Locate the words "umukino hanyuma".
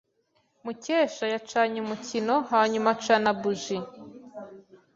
1.85-2.87